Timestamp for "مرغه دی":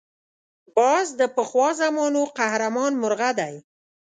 3.01-3.55